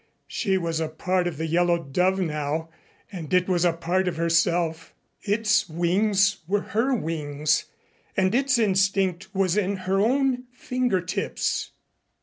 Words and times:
She 0.25 0.57
was 0.57 0.79
a 0.79 0.87
part 0.87 1.27
of 1.27 1.37
the 1.37 1.45
Yellow 1.45 1.77
Dove 1.77 2.19
now, 2.19 2.69
and 3.11 3.31
it 3.31 3.47
was 3.47 3.63
a 3.63 3.71
part 3.73 4.07
of 4.07 4.15
herself. 4.17 4.95
Its 5.21 5.69
wings 5.69 6.39
were 6.47 6.61
her 6.61 6.91
wings 6.95 7.65
and 8.17 8.33
its 8.33 8.57
instinct 8.57 9.27
was 9.35 9.55
in 9.55 9.75
her 9.85 9.99
own 9.99 10.45
fingertips. 10.51 11.73